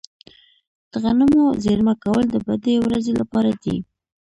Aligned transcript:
د 0.91 0.93
غنمو 1.03 1.43
زیرمه 1.63 1.93
کول 2.03 2.25
د 2.31 2.35
بدې 2.45 2.75
ورځې 2.85 3.13
لپاره 3.21 3.51
دي. 3.63 3.77